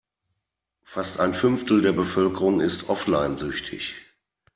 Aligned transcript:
Fast 0.83 1.19
ein 1.19 1.35
Fünftel 1.35 1.83
der 1.83 1.91
Bevölkerung 1.91 2.59
ist 2.59 2.89
offline-süchtig. 2.89 3.99